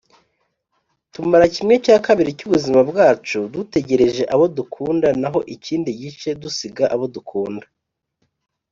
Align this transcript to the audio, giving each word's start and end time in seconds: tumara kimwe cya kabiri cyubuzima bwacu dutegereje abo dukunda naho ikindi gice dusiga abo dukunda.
tumara 1.13 1.45
kimwe 1.55 1.75
cya 1.85 1.97
kabiri 2.05 2.37
cyubuzima 2.37 2.79
bwacu 2.89 3.39
dutegereje 3.53 4.23
abo 4.33 4.45
dukunda 4.57 5.07
naho 5.21 5.39
ikindi 5.55 5.89
gice 6.01 6.29
dusiga 6.41 6.83
abo 6.95 7.05
dukunda. 7.15 7.65